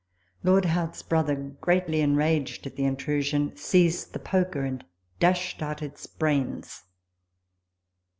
[0.41, 4.83] Lord Howth's brother, greatly enraged at the intrusion, seized the poker, and
[5.19, 6.85] dashed out its brains.